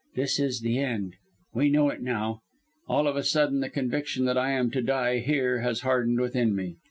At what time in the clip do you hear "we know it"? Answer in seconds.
1.53-2.01